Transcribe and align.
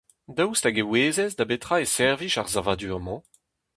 Daoust 0.35 0.63
hag 0.65 0.77
e 0.81 0.83
ouezez 0.85 1.33
da 1.35 1.43
betra 1.49 1.75
e 1.85 1.87
servij 1.95 2.35
ar 2.41 2.47
savadur-mañ? 2.53 3.21